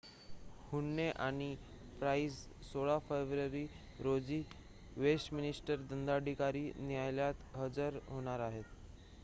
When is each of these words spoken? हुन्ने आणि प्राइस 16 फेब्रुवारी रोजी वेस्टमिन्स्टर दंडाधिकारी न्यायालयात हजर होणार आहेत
हुन्ने 0.61 1.03
आणि 1.17 1.49
प्राइस 1.99 2.37
16 2.69 2.97
फेब्रुवारी 3.09 3.63
रोजी 3.99 4.41
वेस्टमिन्स्टर 4.97 5.85
दंडाधिकारी 5.89 6.69
न्यायालयात 6.79 7.45
हजर 7.55 7.99
होणार 8.07 8.39
आहेत 8.41 8.77